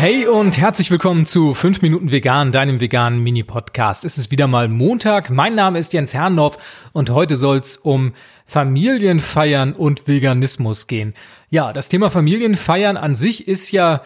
[0.00, 4.06] Hey und herzlich willkommen zu 5 Minuten Vegan, deinem veganen Mini-Podcast.
[4.06, 5.28] Es ist wieder mal Montag.
[5.28, 6.56] Mein Name ist Jens Herrndorf
[6.94, 8.14] und heute soll es um
[8.46, 11.12] Familienfeiern und Veganismus gehen.
[11.50, 14.00] Ja, das Thema Familienfeiern an sich ist ja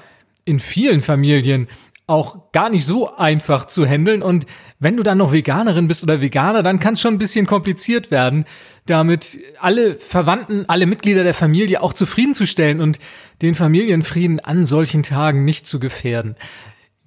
[0.44, 1.68] in vielen Familien
[2.06, 4.22] auch gar nicht so einfach zu handeln.
[4.22, 4.46] Und
[4.78, 8.10] wenn du dann noch Veganerin bist oder Veganer, dann kann es schon ein bisschen kompliziert
[8.10, 8.44] werden,
[8.86, 12.98] damit alle Verwandten, alle Mitglieder der Familie auch zufriedenzustellen und
[13.40, 16.36] den Familienfrieden an solchen Tagen nicht zu gefährden.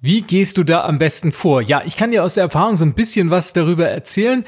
[0.00, 1.60] Wie gehst du da am besten vor?
[1.62, 4.44] Ja, ich kann dir aus der Erfahrung so ein bisschen was darüber erzählen.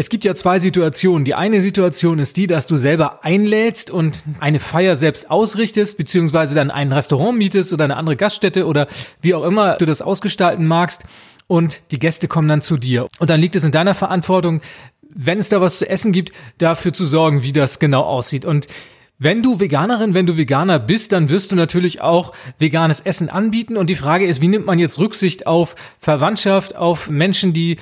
[0.00, 1.26] Es gibt ja zwei Situationen.
[1.26, 6.54] Die eine Situation ist die, dass du selber einlädst und eine Feier selbst ausrichtest, beziehungsweise
[6.54, 8.88] dann ein Restaurant mietest oder eine andere Gaststätte oder
[9.20, 11.04] wie auch immer du das ausgestalten magst
[11.48, 13.08] und die Gäste kommen dann zu dir.
[13.18, 14.62] Und dann liegt es in deiner Verantwortung,
[15.02, 18.46] wenn es da was zu essen gibt, dafür zu sorgen, wie das genau aussieht.
[18.46, 18.68] Und
[19.18, 23.76] wenn du Veganerin, wenn du Veganer bist, dann wirst du natürlich auch veganes Essen anbieten.
[23.76, 27.76] Und die Frage ist, wie nimmt man jetzt Rücksicht auf Verwandtschaft, auf Menschen, die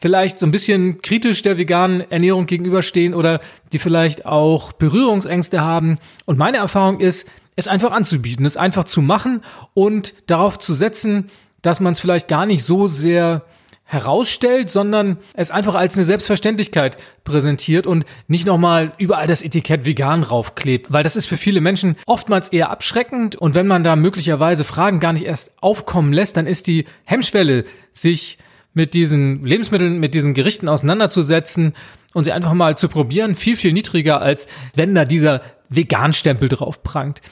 [0.00, 3.40] vielleicht so ein bisschen kritisch der veganen Ernährung gegenüberstehen oder
[3.72, 5.98] die vielleicht auch Berührungsängste haben.
[6.24, 9.40] Und meine Erfahrung ist, es einfach anzubieten, es einfach zu machen
[9.74, 11.30] und darauf zu setzen,
[11.62, 13.42] dass man es vielleicht gar nicht so sehr
[13.88, 20.24] herausstellt, sondern es einfach als eine Selbstverständlichkeit präsentiert und nicht nochmal überall das Etikett vegan
[20.24, 24.64] raufklebt, weil das ist für viele Menschen oftmals eher abschreckend und wenn man da möglicherweise
[24.64, 28.38] Fragen gar nicht erst aufkommen lässt, dann ist die Hemmschwelle, sich
[28.76, 31.72] mit diesen Lebensmitteln, mit diesen Gerichten auseinanderzusetzen
[32.12, 36.82] und sie einfach mal zu probieren, viel, viel niedriger, als wenn da dieser Vegan-Stempel drauf
[36.82, 37.22] prangt.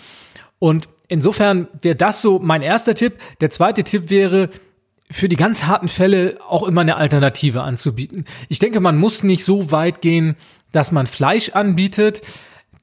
[0.58, 3.18] Und insofern wäre das so mein erster Tipp.
[3.42, 4.48] Der zweite Tipp wäre,
[5.10, 8.24] für die ganz harten Fälle auch immer eine Alternative anzubieten.
[8.48, 10.36] Ich denke, man muss nicht so weit gehen,
[10.72, 12.22] dass man Fleisch anbietet.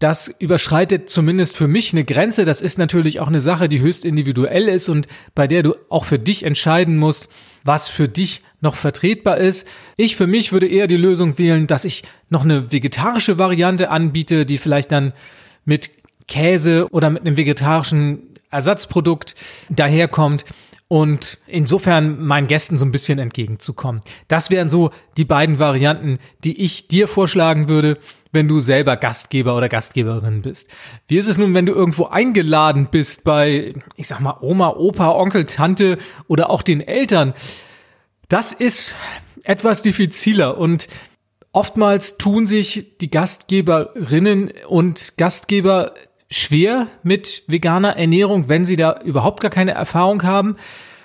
[0.02, 2.44] Das überschreitet zumindest für mich eine Grenze.
[2.44, 6.06] Das ist natürlich auch eine Sache, die höchst individuell ist und bei der du auch
[6.06, 7.32] für dich entscheiden musst,
[7.64, 9.68] was für dich noch vertretbar ist.
[9.98, 14.48] Ich für mich würde eher die Lösung wählen, dass ich noch eine vegetarische Variante anbiete,
[14.48, 15.14] die vielleicht dann
[15.66, 15.92] mit
[16.28, 19.36] Käse oder mit einem vegetarischen Ersatzprodukt
[19.70, 20.46] daherkommt
[20.92, 24.02] und insofern meinen Gästen so ein bisschen entgegenzukommen.
[24.28, 27.98] Das wären so die beiden Varianten, die ich dir vorschlagen würde,
[28.34, 30.68] wenn du selber Gastgeber oder Gastgeberin bist.
[31.08, 35.12] Wie ist es nun, wenn du irgendwo eingeladen bist bei, ich sag mal, Oma, Opa,
[35.12, 35.98] Onkel, Tante
[36.28, 37.36] oder auch den Eltern?
[38.28, 38.94] Das ist
[39.44, 40.90] etwas diffiziler und
[41.54, 45.94] oftmals tun sich die Gastgeberinnen und Gastgeber
[46.32, 50.56] schwer mit veganer Ernährung, wenn sie da überhaupt gar keine Erfahrung haben.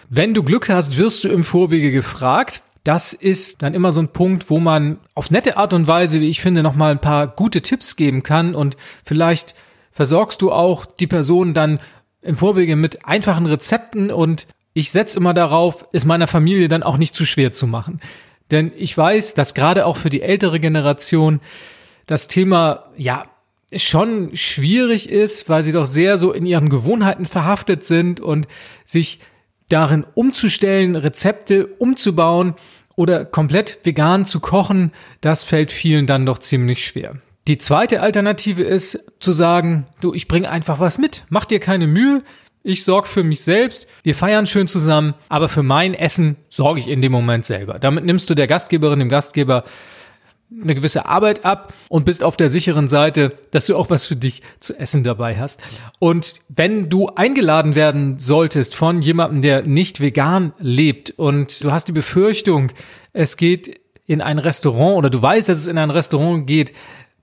[0.08, 2.62] Wenn du Glück hast, wirst du im Vorwege gefragt.
[2.84, 6.28] Das ist dann immer so ein Punkt, wo man auf nette Art und Weise, wie
[6.28, 9.56] ich finde, nochmal ein paar gute Tipps geben kann und vielleicht
[9.90, 11.80] versorgst du auch die Person dann
[12.22, 16.98] im Vorwege mit einfachen Rezepten und ich setze immer darauf, es meiner Familie dann auch
[16.98, 18.00] nicht zu schwer zu machen.
[18.52, 21.40] Denn ich weiß, dass gerade auch für die ältere Generation
[22.06, 23.24] das Thema, ja,
[23.74, 28.46] schon schwierig ist, weil sie doch sehr so in ihren Gewohnheiten verhaftet sind und
[28.84, 29.20] sich
[29.68, 32.54] darin umzustellen, Rezepte umzubauen
[32.94, 37.16] oder komplett vegan zu kochen, das fällt vielen dann doch ziemlich schwer.
[37.48, 41.86] Die zweite Alternative ist zu sagen, du, ich bringe einfach was mit, mach dir keine
[41.86, 42.22] Mühe,
[42.62, 46.88] ich sorge für mich selbst, wir feiern schön zusammen, aber für mein Essen sorge ich
[46.88, 47.78] in dem Moment selber.
[47.78, 49.62] Damit nimmst du der Gastgeberin, dem Gastgeber
[50.50, 54.16] eine gewisse Arbeit ab und bist auf der sicheren Seite, dass du auch was für
[54.16, 55.60] dich zu essen dabei hast.
[55.98, 61.88] Und wenn du eingeladen werden solltest von jemandem, der nicht vegan lebt und du hast
[61.88, 62.70] die Befürchtung,
[63.12, 66.72] es geht in ein Restaurant oder du weißt, dass es in ein Restaurant geht,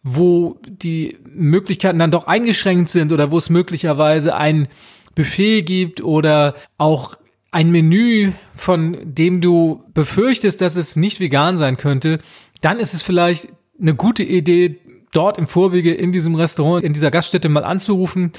[0.04, 4.68] wo die Möglichkeiten dann doch eingeschränkt sind oder wo es möglicherweise ein
[5.16, 7.16] Buffet gibt oder auch
[7.52, 12.20] ein Menü, von dem du befürchtest, dass es nicht vegan sein könnte,
[12.64, 14.80] dann ist es vielleicht eine gute Idee,
[15.12, 18.32] dort im Vorwege in diesem Restaurant, in dieser Gaststätte mal anzurufen,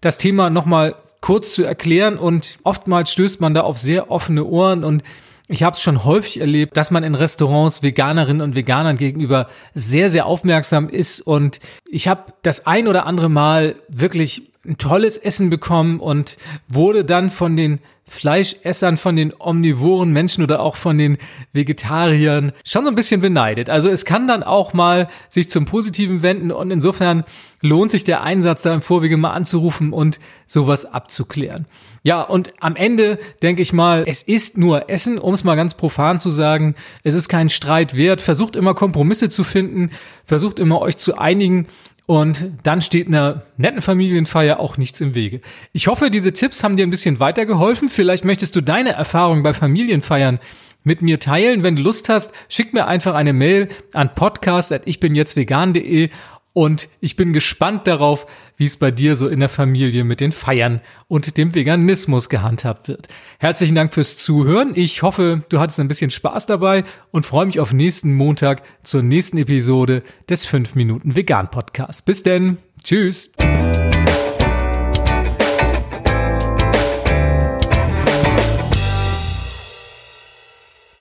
[0.00, 2.18] das Thema nochmal kurz zu erklären.
[2.18, 4.84] Und oftmals stößt man da auf sehr offene Ohren.
[4.84, 5.02] Und
[5.48, 10.10] ich habe es schon häufig erlebt, dass man in Restaurants Veganerinnen und Veganern gegenüber sehr,
[10.10, 11.20] sehr aufmerksam ist.
[11.20, 11.58] Und
[11.88, 16.36] ich habe das ein oder andere Mal wirklich ein tolles Essen bekommen und
[16.68, 21.16] wurde dann von den Fleischessern, von den omnivoren Menschen oder auch von den
[21.52, 23.70] Vegetariern schon so ein bisschen beneidet.
[23.70, 27.24] Also es kann dann auch mal sich zum Positiven wenden und insofern
[27.62, 31.66] lohnt sich der Einsatz da im Vorwege mal anzurufen und sowas abzuklären.
[32.02, 35.74] Ja, und am Ende denke ich mal, es ist nur Essen, um es mal ganz
[35.74, 36.74] profan zu sagen.
[37.04, 38.20] Es ist kein Streit wert.
[38.20, 39.90] Versucht immer Kompromisse zu finden,
[40.24, 41.66] versucht immer euch zu einigen
[42.06, 45.40] Und dann steht einer netten Familienfeier auch nichts im Wege.
[45.72, 47.88] Ich hoffe, diese Tipps haben dir ein bisschen weitergeholfen.
[47.88, 50.40] Vielleicht möchtest du deine Erfahrungen bei Familienfeiern
[50.84, 51.62] mit mir teilen.
[51.62, 56.10] Wenn du Lust hast, schick mir einfach eine Mail an podcast.ichbinjetztvegan.de
[56.52, 58.26] und ich bin gespannt darauf,
[58.56, 62.88] wie es bei dir so in der Familie mit den Feiern und dem Veganismus gehandhabt
[62.88, 63.08] wird.
[63.38, 64.72] Herzlichen Dank fürs Zuhören.
[64.74, 69.02] Ich hoffe, du hattest ein bisschen Spaß dabei und freue mich auf nächsten Montag zur
[69.02, 72.02] nächsten Episode des 5 Minuten Vegan Podcasts.
[72.02, 72.58] Bis denn.
[72.84, 73.32] Tschüss.